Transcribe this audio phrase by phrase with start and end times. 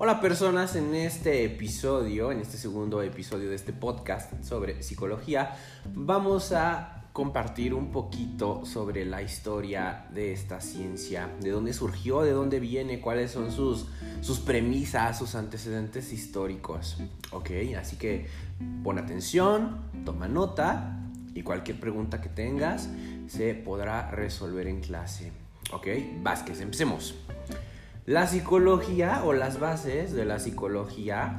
[0.00, 5.56] Hola personas, en este episodio, en este segundo episodio de este podcast sobre psicología,
[5.92, 12.30] vamos a compartir un poquito sobre la historia de esta ciencia, de dónde surgió, de
[12.30, 13.88] dónde viene, cuáles son sus,
[14.20, 16.98] sus premisas, sus antecedentes históricos.
[17.32, 18.28] Ok, así que
[18.84, 20.96] pon atención, toma nota
[21.34, 22.88] y cualquier pregunta que tengas
[23.26, 25.32] se podrá resolver en clase.
[25.72, 25.88] Ok,
[26.22, 27.16] Vázquez, empecemos.
[28.08, 31.38] La psicología o las bases de la psicología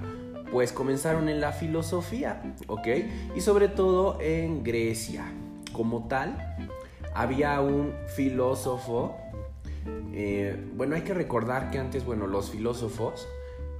[0.51, 2.87] pues comenzaron en la filosofía, ¿ok?
[3.35, 5.25] Y sobre todo en Grecia.
[5.73, 6.37] Como tal,
[7.15, 9.17] había un filósofo,
[10.13, 13.27] eh, bueno, hay que recordar que antes, bueno, los filósofos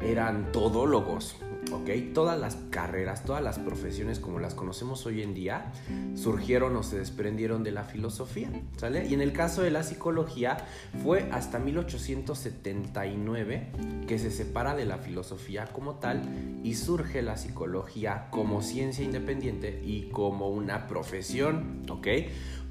[0.02, 1.36] eran todólogos,
[1.72, 1.90] ¿ok?
[2.14, 5.72] Todas las carreras, todas las profesiones como las conocemos hoy en día
[6.16, 9.08] surgieron o se desprendieron de la filosofía, ¿sale?
[9.08, 10.58] Y en el caso de la psicología
[11.04, 13.72] fue hasta 1879
[14.08, 16.22] que se separa de la filosofía como tal
[16.64, 22.08] y surge la psicología como ciencia independiente y como una profesión, ¿ok?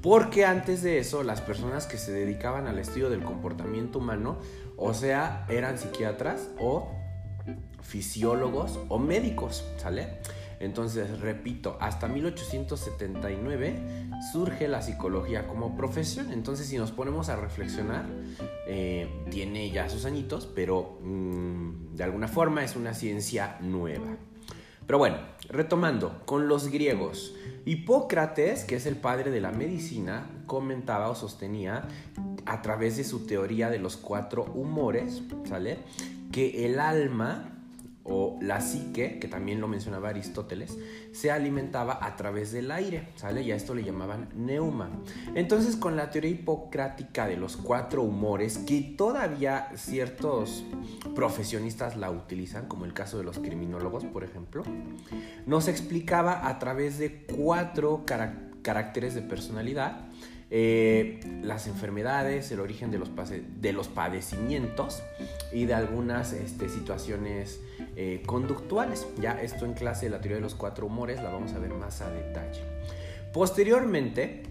[0.01, 4.37] Porque antes de eso las personas que se dedicaban al estudio del comportamiento humano,
[4.77, 6.98] o sea, eran psiquiatras o
[7.81, 10.19] fisiólogos o médicos, ¿sale?
[10.59, 16.33] Entonces, repito, hasta 1879 surge la psicología como profesión.
[16.33, 18.05] Entonces, si nos ponemos a reflexionar,
[18.67, 24.17] eh, tiene ya sus añitos, pero mm, de alguna forma es una ciencia nueva.
[24.85, 25.17] Pero bueno,
[25.49, 27.35] retomando, con los griegos,
[27.65, 31.87] Hipócrates, que es el padre de la medicina, comentaba o sostenía
[32.45, 35.79] a través de su teoría de los cuatro humores, ¿sale?
[36.31, 37.58] Que el alma
[38.09, 40.77] o la psique, que también lo mencionaba Aristóteles,
[41.11, 43.41] se alimentaba a través del aire, ¿sale?
[43.43, 44.89] Y a esto le llamaban neuma.
[45.35, 50.63] Entonces, con la teoría hipocrática de los cuatro humores, que todavía ciertos
[51.15, 54.63] profesionistas la utilizan, como el caso de los criminólogos, por ejemplo,
[55.45, 58.03] nos explicaba a través de cuatro
[58.61, 60.09] caracteres de personalidad
[60.51, 63.11] eh, las enfermedades, el origen de los,
[63.61, 65.03] de los padecimientos
[65.53, 67.61] y de algunas este, situaciones
[67.95, 69.07] eh, conductuales.
[69.19, 71.73] Ya esto en clase de la teoría de los cuatro humores la vamos a ver
[71.73, 72.61] más a detalle.
[73.31, 74.43] Posteriormente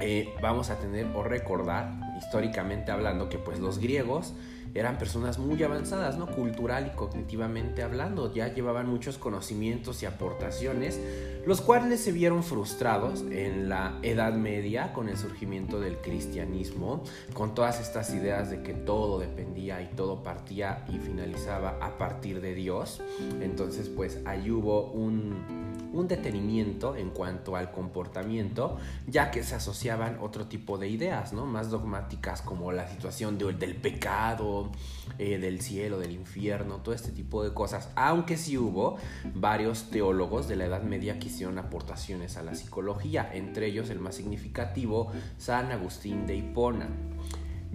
[0.00, 4.34] eh, vamos a tener o recordar, históricamente hablando, que pues los griegos
[4.74, 6.26] eran personas muy avanzadas, ¿no?
[6.26, 11.00] Cultural y cognitivamente hablando, ya llevaban muchos conocimientos y aportaciones,
[11.46, 17.02] los cuales se vieron frustrados en la Edad Media con el surgimiento del cristianismo,
[17.34, 22.40] con todas estas ideas de que todo dependía y todo partía y finalizaba a partir
[22.40, 23.02] de Dios.
[23.40, 30.18] Entonces, pues ahí hubo un un detenimiento en cuanto al comportamiento, ya que se asociaban
[30.20, 31.46] otro tipo de ideas, ¿no?
[31.46, 34.70] Más dogmáticas como la situación del pecado,
[35.18, 37.90] eh, del cielo, del infierno, todo este tipo de cosas.
[37.94, 38.96] Aunque sí hubo
[39.34, 43.98] varios teólogos de la Edad Media que hicieron aportaciones a la psicología, entre ellos el
[43.98, 46.88] más significativo, San Agustín de Hipona.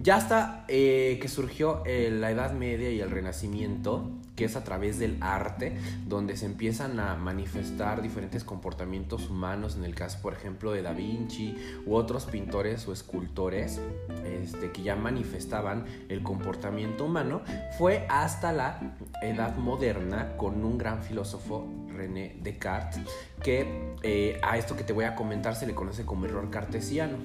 [0.00, 4.62] Ya hasta eh, que surgió eh, la Edad Media y el Renacimiento, que es a
[4.62, 5.76] través del arte,
[6.06, 10.92] donde se empiezan a manifestar diferentes comportamientos humanos, en el caso, por ejemplo, de Da
[10.92, 13.80] Vinci u otros pintores o escultores
[14.24, 17.42] este, que ya manifestaban el comportamiento humano,
[17.78, 23.02] fue hasta la Edad Moderna con un gran filósofo, René Descartes,
[23.42, 27.16] que eh, a esto que te voy a comentar se le conoce como error cartesiano.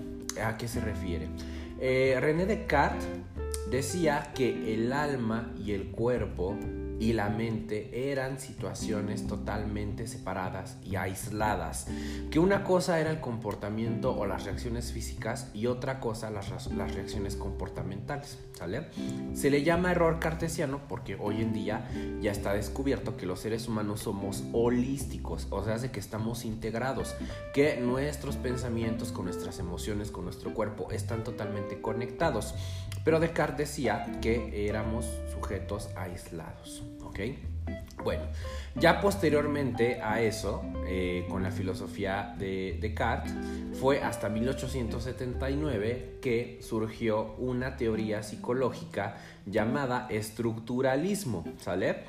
[0.43, 1.27] ¿A qué se refiere?
[1.79, 3.07] Eh, René Descartes
[3.69, 6.57] decía que el alma y el cuerpo
[6.99, 11.87] y la mente eran situaciones totalmente separadas y aisladas.
[12.31, 16.93] Que una cosa era el comportamiento o las reacciones físicas y otra cosa las, las
[16.93, 18.37] reacciones comportamentales.
[19.33, 21.89] Se le llama error cartesiano porque hoy en día
[22.21, 27.13] ya está descubierto que los seres humanos somos holísticos, o sea, de que estamos integrados,
[27.53, 32.55] que nuestros pensamientos con nuestras emociones, con nuestro cuerpo están totalmente conectados.
[33.03, 36.83] Pero Descartes decía que éramos sujetos aislados.
[37.03, 37.19] ¿ok?
[38.03, 38.23] Bueno,
[38.75, 43.33] ya posteriormente a eso, eh, con la filosofía de Descartes,
[43.79, 52.03] fue hasta 1879 que surgió una teoría psicológica llamada estructuralismo, ¿sale?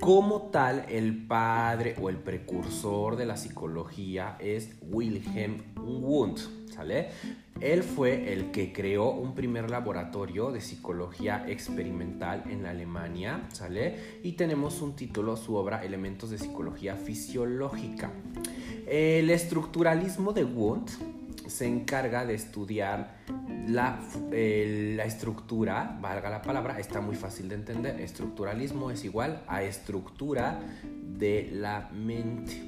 [0.00, 6.40] Como tal, el padre o el precursor de la psicología es Wilhelm Wundt,
[6.74, 7.10] ¿sale?
[7.60, 14.20] Él fue el que creó un primer laboratorio de psicología experimental en Alemania, ¿sale?
[14.22, 18.10] Y tenemos un título, su obra Elementos de Psicología Fisiológica.
[18.86, 20.92] El estructuralismo de Wundt
[21.50, 23.18] se encarga de estudiar
[23.66, 24.00] la,
[24.30, 28.00] la, estructura, valga la palabra, está muy fácil de entender.
[28.00, 32.62] Estructuralismo es igual a estructura de la mente,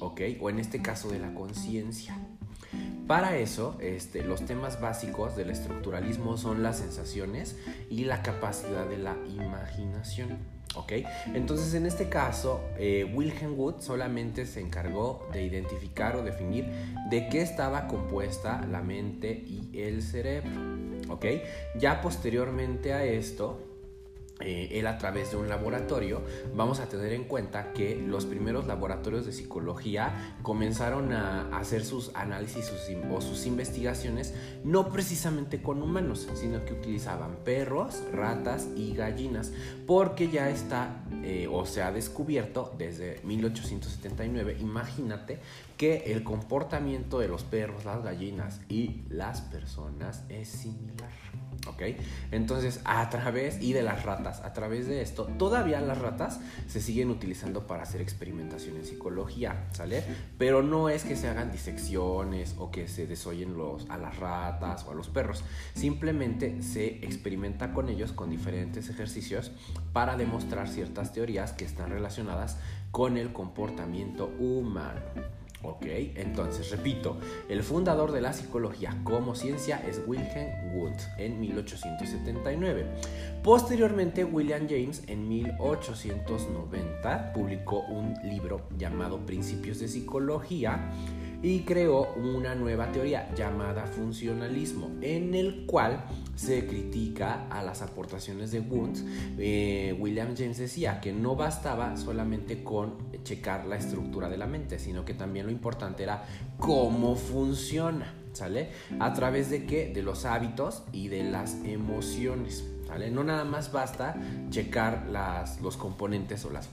[0.00, 0.20] ¿ok?
[0.40, 2.16] O en este caso de la conciencia.
[3.06, 7.56] Para eso, este, los temas básicos del estructuralismo son las sensaciones
[7.88, 10.57] y la capacidad de la imaginación.
[11.34, 16.66] Entonces en este caso, eh, Wilhelm Wood solamente se encargó de identificar o definir
[17.10, 20.50] de qué estaba compuesta la mente y el cerebro,
[21.08, 21.26] ¿ok?
[21.78, 23.67] Ya posteriormente a esto,
[24.40, 26.22] eh, él a través de un laboratorio,
[26.54, 32.14] vamos a tener en cuenta que los primeros laboratorios de psicología comenzaron a hacer sus
[32.14, 32.72] análisis
[33.10, 39.52] o sus investigaciones no precisamente con humanos, sino que utilizaban perros, ratas y gallinas,
[39.86, 45.40] porque ya está eh, o se ha descubierto desde 1879, imagínate
[45.76, 51.10] que el comportamiento de los perros, las gallinas y las personas es similar.
[52.30, 56.80] Entonces, a través, y de las ratas, a través de esto, todavía las ratas se
[56.80, 60.02] siguen utilizando para hacer experimentación en psicología, ¿sale?
[60.38, 64.84] Pero no es que se hagan disecciones o que se desoyen los, a las ratas
[64.84, 65.44] o a los perros,
[65.74, 69.52] simplemente se experimenta con ellos con diferentes ejercicios
[69.92, 72.58] para demostrar ciertas teorías que están relacionadas
[72.90, 75.00] con el comportamiento humano.
[75.62, 77.16] Ok, entonces repito,
[77.48, 82.86] el fundador de la psicología como ciencia es Wilhelm Wundt en 1879.
[83.42, 90.92] Posteriormente, William James en 1890 publicó un libro llamado Principios de Psicología
[91.42, 96.04] y creó una nueva teoría llamada funcionalismo, en el cual
[96.34, 98.98] se critica a las aportaciones de Wundt.
[99.38, 104.78] Eh, William James decía que no bastaba solamente con checar la estructura de la mente,
[104.78, 106.24] sino que también lo importante era
[106.58, 108.70] cómo funciona, ¿sale?
[108.98, 109.92] A través de qué?
[109.92, 113.10] De los hábitos y de las emociones, ¿sale?
[113.10, 114.16] No nada más basta
[114.50, 116.68] checar las, los componentes o las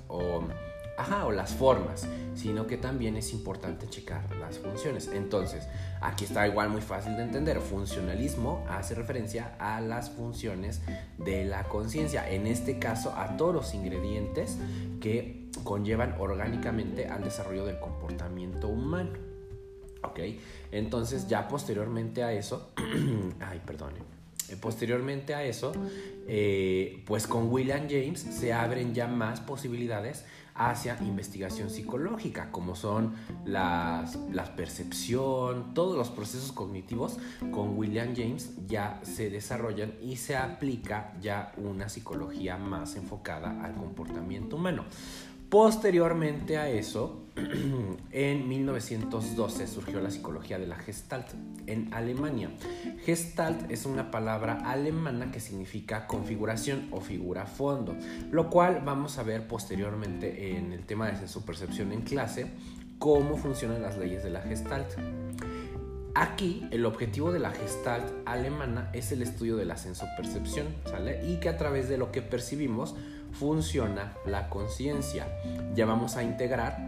[0.98, 5.10] ajá, o las formas, sino que también es importante checar las funciones.
[5.14, 5.68] Entonces,
[6.02, 7.60] aquí está igual muy fácil de entender.
[7.60, 10.82] Funcionalismo hace referencia a las funciones
[11.18, 14.58] de la conciencia, en este caso a todos los ingredientes
[15.02, 19.12] que conllevan orgánicamente al desarrollo del comportamiento humano.
[20.04, 20.20] ¿Ok?
[20.72, 22.72] Entonces, ya posteriormente a eso,
[23.40, 24.16] ay, perdone
[24.50, 25.72] eh, posteriormente a eso,
[26.28, 30.26] eh, pues con William James se abren ya más posibilidades
[30.56, 33.14] hacia investigación psicológica, como son
[33.46, 37.18] las, la percepción, todos los procesos cognitivos
[37.52, 43.76] con William James ya se desarrollan y se aplica ya una psicología más enfocada al
[43.76, 44.86] comportamiento humano.
[45.50, 47.25] Posteriormente a eso,
[48.12, 51.28] en 1912 surgió la psicología de la Gestalt
[51.68, 52.50] en Alemania.
[53.04, 57.96] Gestalt es una palabra alemana que significa configuración o figura fondo,
[58.32, 62.52] lo cual vamos a ver posteriormente en el tema de sensopercepción en clase,
[63.00, 64.94] cómo funcionan las leyes de la Gestalt.
[66.18, 71.30] Aquí el objetivo de la Gestalt alemana es el estudio de la sensopercepción, ¿sale?
[71.30, 72.96] Y que a través de lo que percibimos
[73.34, 75.28] funciona la conciencia.
[75.76, 76.88] Ya vamos a integrar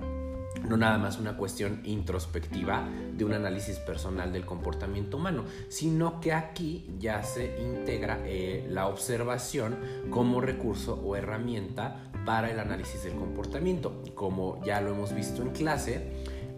[0.63, 6.33] no nada más una cuestión introspectiva de un análisis personal del comportamiento humano, sino que
[6.33, 9.77] aquí ya se integra eh, la observación
[10.09, 14.03] como recurso o herramienta para el análisis del comportamiento.
[14.15, 16.11] Como ya lo hemos visto en clase,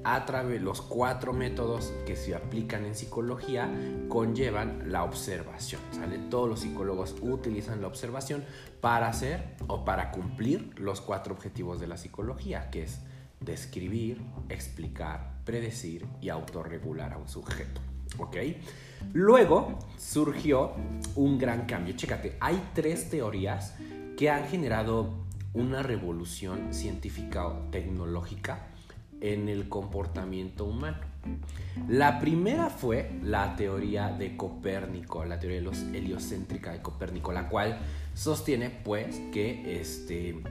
[0.04, 3.70] a través de los cuatro métodos que se aplican en psicología
[4.08, 5.82] conllevan la observación.
[6.30, 8.44] Todos los psicólogos utilizan la observación
[8.82, 13.02] para hacer o para cumplir los cuatro objetivos de la psicología, que es
[13.40, 17.82] describir, explicar, predecir y autorregular a un sujeto.
[18.18, 18.38] ¿Ok?
[19.14, 20.74] Luego surgió
[21.16, 21.96] un gran cambio.
[21.96, 23.76] Chécate, hay tres teorías
[24.18, 25.14] que han generado
[25.54, 28.68] una revolución científica o tecnológica
[29.22, 30.98] en el comportamiento humano.
[31.88, 35.60] La primera fue la teoría de Copérnico, la teoría
[35.94, 37.80] heliocéntrica de Copérnico, la cual
[38.14, 40.42] sostiene pues que este,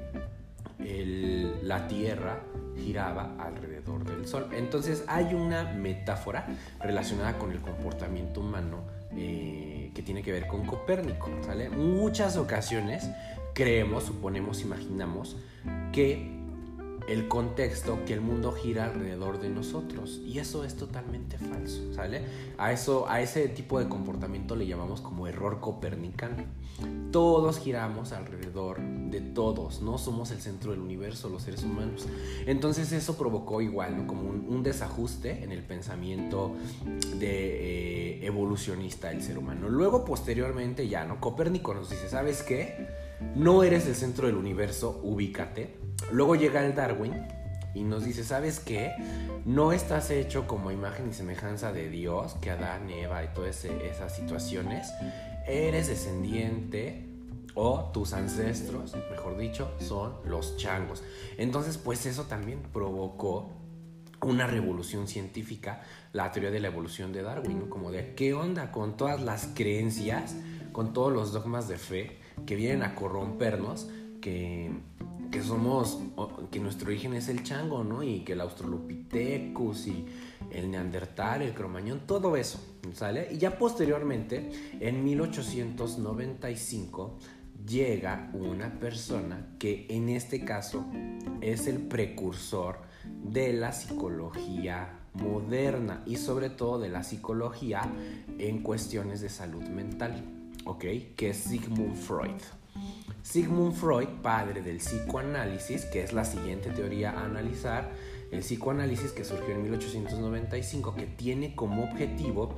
[0.78, 2.40] la Tierra
[2.76, 4.48] giraba alrededor del Sol.
[4.52, 6.46] Entonces hay una metáfora
[6.80, 8.82] relacionada con el comportamiento humano
[9.16, 11.30] eh, que tiene que ver con Copérnico.
[11.76, 13.08] Muchas ocasiones
[13.54, 15.36] creemos, suponemos, imaginamos
[15.92, 16.38] que
[17.08, 21.80] el contexto que el mundo gira alrededor de nosotros y eso es totalmente falso.
[22.58, 26.44] A eso a ese tipo de comportamiento le llamamos como error copernicano.
[27.10, 28.78] Todos giramos alrededor
[29.10, 32.06] de todos, no somos el centro del universo los seres humanos.
[32.46, 34.06] Entonces eso provocó igual, ¿no?
[34.06, 36.54] Como un, desajuste en el pensamiento
[37.18, 39.68] de eh, evolucionista del ser humano.
[39.68, 41.20] Luego posteriormente ya, ¿no?
[41.20, 42.88] Copérnico nos dice, ¿sabes qué?
[43.34, 47.26] No eres el centro del universo, ubícate Luego llega el Darwin
[47.74, 48.92] y nos dice, ¿sabes qué?
[49.44, 54.14] No estás hecho como imagen y semejanza de Dios, que Adán, Eva y todas esas
[54.14, 54.90] situaciones.
[55.46, 57.07] Eres descendiente
[57.60, 61.02] o tus ancestros, mejor dicho, son los changos.
[61.38, 63.50] Entonces, pues eso también provocó
[64.22, 68.96] una revolución científica, la teoría de la evolución de Darwin, Como de qué onda con
[68.96, 70.36] todas las creencias,
[70.70, 73.88] con todos los dogmas de fe que vienen a corrompernos,
[74.20, 74.70] que
[75.30, 75.98] que somos,
[76.50, 78.02] que nuestro origen es el chango, ¿no?
[78.02, 80.06] Y que el Australopithecus y
[80.50, 82.58] el Neandertal, el Cromañón, todo eso,
[82.94, 83.28] ¿sale?
[83.30, 84.50] Y ya posteriormente,
[84.80, 87.18] en 1895,
[87.66, 90.86] llega una persona que en este caso
[91.40, 92.78] es el precursor
[93.24, 97.82] de la psicología moderna y sobre todo de la psicología
[98.38, 100.22] en cuestiones de salud mental,
[100.64, 100.84] ¿ok?
[101.16, 102.40] Que es Sigmund Freud.
[103.22, 107.90] Sigmund Freud, padre del psicoanálisis, que es la siguiente teoría a analizar,
[108.30, 112.54] el psicoanálisis que surgió en 1895, que tiene como objetivo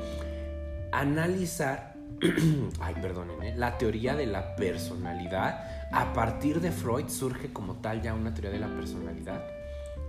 [0.92, 1.89] analizar,
[2.80, 3.54] ay, perdonen, ¿eh?
[3.56, 5.88] la teoría de la personalidad.
[5.92, 9.42] A partir de Freud surge como tal ya una teoría de la personalidad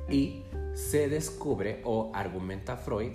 [0.10, 0.44] y
[0.74, 3.14] se descubre o argumenta Freud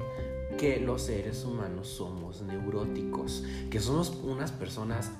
[0.59, 5.11] que los seres humanos somos neuróticos, que somos unas personas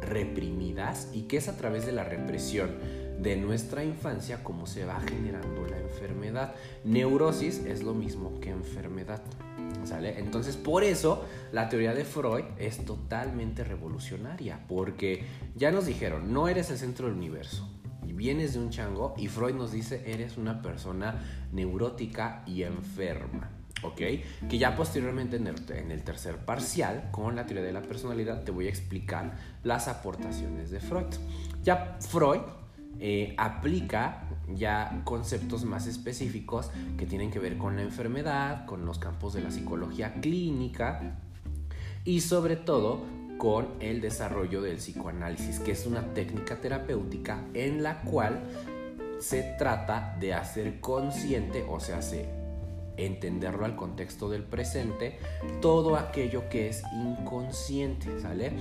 [0.00, 2.78] reprimidas y que es a través de la represión
[3.20, 6.54] de nuestra infancia como se va generando la enfermedad.
[6.84, 9.22] Neurosis es lo mismo que enfermedad.
[9.90, 15.24] Entonces, por eso la teoría de Freud es totalmente revolucionaria, porque
[15.54, 17.68] ya nos dijeron, no eres el centro del universo,
[18.16, 23.50] vienes de un chango y Freud nos dice, eres una persona neurótica y enferma.
[23.82, 24.00] ¿ok?
[24.48, 25.46] Que ya posteriormente en
[25.90, 30.70] el, tercer parcial, con la teoría de la personalidad, te voy a explicar las aportaciones
[30.70, 31.14] de Freud.
[31.62, 32.40] Ya Freud
[32.98, 38.98] eh, aplica ya conceptos más específicos que tienen que ver con la enfermedad, con los
[38.98, 41.18] campos de la psicología clínica
[42.04, 43.00] y sobre todo
[43.38, 48.42] con el desarrollo del psicoanálisis, que es una técnica terapéutica en la cual
[49.18, 52.28] se trata de hacer consciente, o sea, se
[52.96, 55.18] entenderlo al contexto del presente,
[55.60, 58.52] todo aquello que es inconsciente, ¿sale?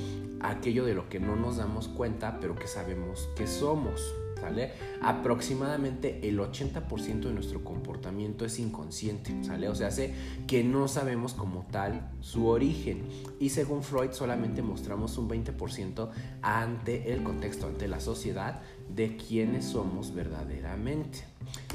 [0.41, 4.01] Aquello de lo que no nos damos cuenta, pero que sabemos que somos.
[4.39, 4.73] ¿Sale?
[5.01, 9.69] Aproximadamente el 80% de nuestro comportamiento es inconsciente, ¿sale?
[9.69, 10.13] O sea, hace
[10.45, 13.03] que no sabemos como tal su origen.
[13.39, 16.09] Y según Freud, solamente mostramos un 20%
[16.41, 21.23] ante el contexto, ante la sociedad, de quiénes somos verdaderamente.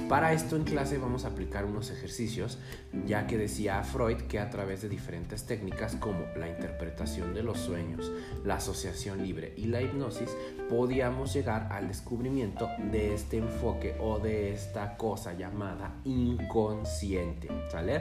[0.09, 2.59] Para esto en clase vamos a aplicar unos ejercicios,
[3.07, 7.59] ya que decía Freud que a través de diferentes técnicas como la interpretación de los
[7.59, 8.11] sueños,
[8.45, 10.31] la asociación libre y la hipnosis,
[10.69, 18.01] podíamos llegar al descubrimiento de este enfoque o de esta cosa llamada inconsciente, ¿sale?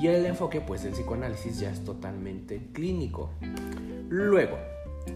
[0.00, 3.30] Y el enfoque pues del psicoanálisis ya es totalmente clínico.
[4.08, 4.58] Luego,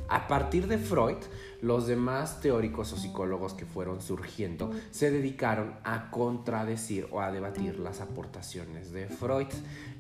[0.09, 1.17] a partir de Freud,
[1.63, 7.79] los demás teóricos o psicólogos que fueron surgiendo se dedicaron a contradecir o a debatir
[7.79, 9.49] las aportaciones de Freud.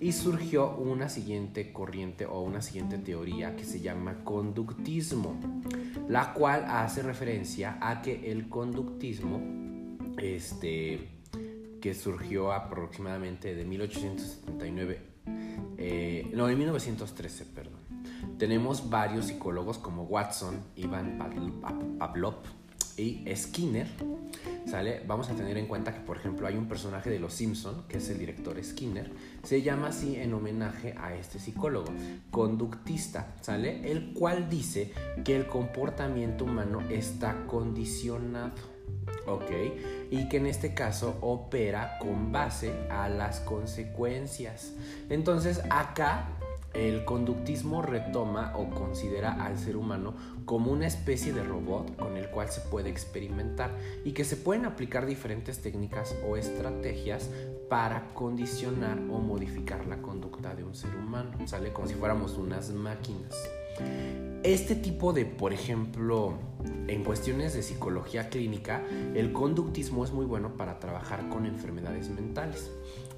[0.00, 5.38] Y surgió una siguiente corriente o una siguiente teoría que se llama conductismo,
[6.08, 9.40] la cual hace referencia a que el conductismo,
[10.18, 11.08] este,
[11.80, 15.02] que surgió aproximadamente de 1879,
[15.78, 17.79] eh, no, de 1913, perdón
[18.38, 21.18] tenemos varios psicólogos como Watson, Ivan
[21.98, 22.34] Pavlov
[22.96, 23.88] y Skinner.
[24.66, 25.02] ¿Sale?
[25.06, 27.96] Vamos a tener en cuenta que, por ejemplo, hay un personaje de Los Simpson, que
[27.98, 29.10] es el director Skinner,
[29.42, 31.92] se llama así en homenaje a este psicólogo,
[32.30, 33.90] conductista, ¿sale?
[33.90, 34.92] El cual dice
[35.24, 38.52] que el comportamiento humano está condicionado,
[39.26, 39.50] ¿ok?
[40.10, 44.74] Y que en este caso opera con base a las consecuencias.
[45.08, 46.28] Entonces, acá
[46.74, 52.28] el conductismo retoma o considera al ser humano como una especie de robot con el
[52.30, 57.30] cual se puede experimentar y que se pueden aplicar diferentes técnicas o estrategias
[57.68, 61.30] para condicionar o modificar la conducta de un ser humano.
[61.46, 63.34] Sale como si fuéramos unas máquinas.
[64.42, 66.34] Este tipo de, por ejemplo,
[66.88, 68.82] en cuestiones de psicología clínica,
[69.14, 72.70] el conductismo es muy bueno para trabajar con enfermedades mentales.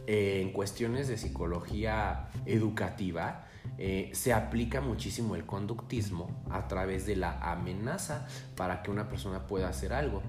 [0.07, 3.47] En cuestiones de psicología educativa,
[3.79, 9.47] eh, se aplica muchísimo el conductismo a través de la amenaza para que una persona
[9.47, 10.23] pueda hacer algo.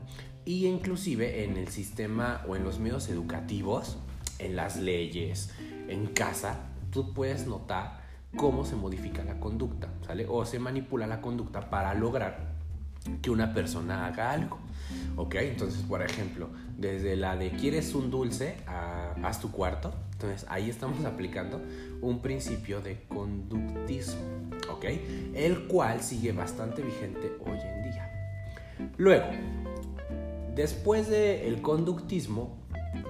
[0.45, 3.97] Y inclusive en el sistema o en los medios educativos,
[4.39, 5.51] en las leyes,
[5.87, 6.59] en casa,
[6.91, 8.01] tú puedes notar
[8.35, 10.25] cómo se modifica la conducta, ¿sale?
[10.27, 12.53] O se manipula la conducta para lograr
[13.21, 14.59] que una persona haga algo.
[15.15, 15.35] ¿Ok?
[15.35, 19.93] Entonces, por ejemplo, desde la de quieres un dulce a haz tu cuarto.
[20.13, 21.61] Entonces, ahí estamos aplicando
[22.01, 24.21] un principio de conductismo.
[24.71, 24.85] ¿Ok?
[25.33, 28.09] El cual sigue bastante vigente hoy en día.
[28.97, 29.27] Luego,
[30.55, 32.63] después del conductismo,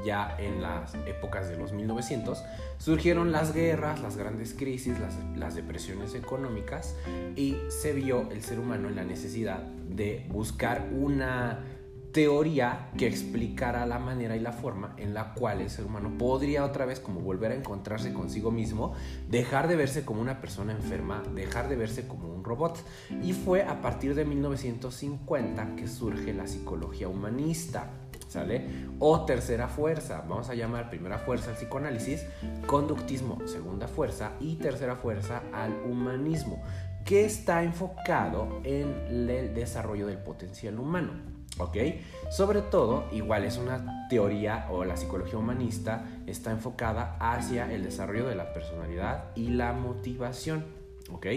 [0.06, 2.44] ya en las épocas de los 1900,
[2.78, 4.98] surgieron las guerras, las grandes crisis,
[5.38, 6.96] las, depresiones económicas
[7.36, 11.60] y se vio el ser humano en la necesidad de buscar una
[12.14, 16.64] teoría que explicara la manera y la forma en la cual el ser humano podría
[16.64, 18.94] otra vez como volver a encontrarse consigo mismo,
[19.30, 22.78] dejar de verse como una persona enferma, dejar de verse como un robot.
[23.24, 27.90] Y fue a partir de 1950 que surge la psicología humanista.
[28.30, 28.66] ¿Sale?
[28.98, 32.26] O tercera fuerza, vamos a llamar primera fuerza al psicoanálisis,
[32.66, 36.64] conductismo, segunda fuerza y tercera fuerza al humanismo,
[37.06, 41.33] que está enfocado en el desarrollo del potencial humano.
[41.60, 41.78] ¿Ok?
[42.32, 48.28] Sobre todo, igual es una teoría o la psicología humanista está enfocada hacia el desarrollo
[48.28, 50.66] de la personalidad y la motivación.
[51.12, 51.28] ¿ok?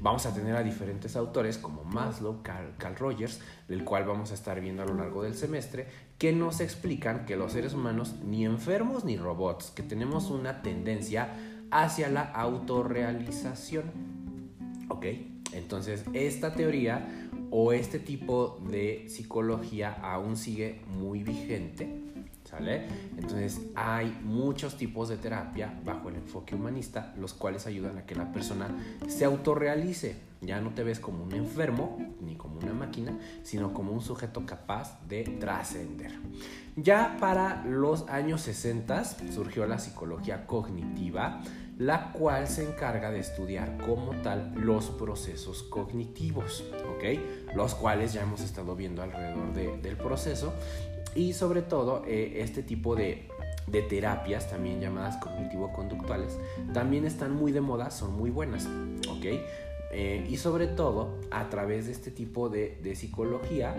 [0.00, 4.60] Vamos a tener a diferentes autores como Maslow, Carl, Rogers, del cual vamos a estar
[4.60, 5.88] viendo a lo largo del semestre,
[6.18, 11.34] que nos explican que los seres humanos ni enfermos ni robots, que tenemos una tendencia
[11.70, 13.84] hacia la autorrealización,
[14.88, 15.06] ¿ok?
[15.52, 22.14] Entonces, esta teoría o este tipo de psicología aún sigue muy vigente
[23.16, 28.14] entonces hay muchos tipos de terapia bajo el enfoque humanista, los cuales ayudan a que
[28.14, 28.68] la persona
[29.08, 30.34] se autorrealice.
[30.40, 34.44] Ya no te ves como un enfermo ni como una máquina, sino como un sujeto
[34.44, 36.12] capaz de trascender.
[36.76, 41.40] Ya para los años 60 surgió la psicología cognitiva,
[41.78, 46.64] la cual se encarga de estudiar como tal los procesos cognitivos,
[46.94, 47.54] ¿ok?
[47.54, 50.52] Los cuales ya hemos estado viendo alrededor del proceso
[51.14, 53.28] y sobre todo, eh, este tipo de,
[53.88, 56.38] terapias, también llamadas cognitivo-conductuales,
[56.72, 58.66] también están muy de moda, son muy buenas,
[59.08, 59.24] ¿ok?
[59.96, 63.76] Eh, y sobre todo, a través de este tipo de, psicología,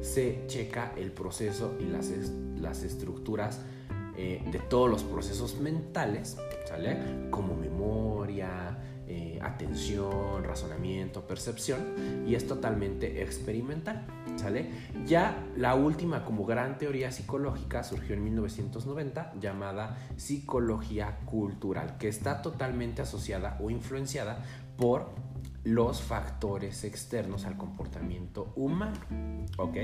[0.00, 3.60] se checa el proceso y las, estructuras
[4.16, 7.30] eh, de todos los procesos mentales, ¿sale?
[7.30, 8.76] Como memoria,
[9.40, 14.06] atención, razonamiento, percepción, y es totalmente experimental.
[14.36, 14.68] ¿Sale?
[15.06, 22.42] Ya la última como gran teoría psicológica surgió en 1990 llamada psicología cultural, que está
[22.42, 24.44] totalmente asociada o influenciada
[24.76, 25.10] por
[25.64, 28.98] los factores externos al comportamiento humano.
[29.56, 29.76] ¿Ok?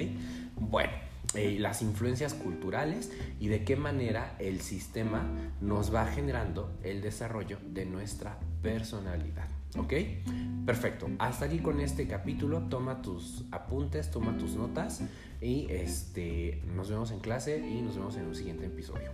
[0.56, 0.92] Bueno,
[1.34, 5.26] eh, las influencias culturales y de qué manera el sistema
[5.60, 9.48] nos va generando el desarrollo de nuestra personalidad.
[9.76, 9.92] ¿Ok?
[10.64, 11.08] Perfecto.
[11.18, 12.68] Hasta aquí con este capítulo.
[12.68, 15.02] Toma tus apuntes, toma tus notas
[15.40, 19.10] y este, nos vemos en clase y nos vemos en un siguiente episodio.